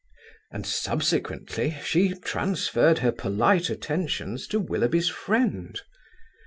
And 0.49 0.65
subsequently 0.65 1.77
she 1.85 2.15
transferred 2.15 2.97
her 3.05 3.11
polite 3.11 3.69
attentions 3.69 4.47
to 4.47 4.59
Willoughby's 4.59 5.09
friend. 5.09 5.79